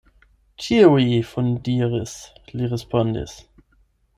Ĉiuj 0.63 1.03
fundiris, 1.33 2.17
li 2.57 2.71
respondis. 2.73 3.37